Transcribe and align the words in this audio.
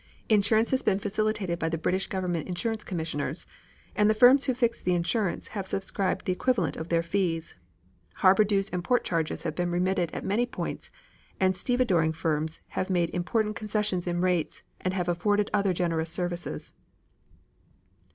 Insurance 0.29 0.71
has 0.71 0.81
been 0.81 0.97
facilitated 0.97 1.59
by 1.59 1.69
the 1.69 1.77
British 1.77 2.07
Government 2.07 2.47
Insurance 2.47 2.83
Commissioners, 2.83 3.45
and 3.95 4.09
the 4.09 4.15
firms 4.15 4.45
who 4.45 4.55
fixed 4.55 4.83
the 4.83 4.95
insurance 4.95 5.49
have 5.49 5.67
subscribed 5.67 6.25
the 6.25 6.31
equivalent 6.31 6.75
of 6.75 6.89
their 6.89 7.03
fees. 7.03 7.53
Harbor 8.15 8.43
dues 8.43 8.67
and 8.71 8.83
port 8.83 9.03
charges 9.03 9.43
have 9.43 9.53
been 9.53 9.69
remitted 9.69 10.09
at 10.11 10.25
many 10.25 10.47
points 10.47 10.89
and 11.39 11.53
stevedoring 11.53 12.11
firms 12.15 12.61
have 12.69 12.89
made 12.89 13.11
important 13.11 13.55
concessions 13.55 14.07
in 14.07 14.21
rates 14.21 14.63
and 14.79 14.95
have 14.95 15.07
afforded 15.07 15.51
other 15.53 15.71
generous 15.71 16.09
services. 16.09 16.73